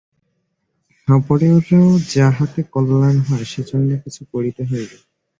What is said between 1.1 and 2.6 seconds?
অপরেরও যাহাতে